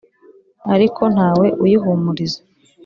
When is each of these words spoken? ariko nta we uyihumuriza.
ariko 0.73 1.01
nta 1.13 1.29
we 1.39 1.47
uyihumuriza. 1.63 2.39